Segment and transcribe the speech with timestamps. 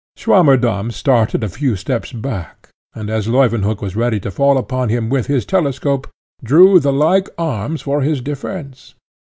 [0.17, 5.11] Swammerdamm started a few steps back, and as Leuwenhock was ready to fall upon him
[5.11, 6.07] with his telescope,
[6.43, 8.95] drew the like arms for his defence.